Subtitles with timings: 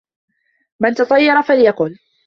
[0.81, 1.99] مَنْ تَطَيَّرَ فَلْيَقُلْ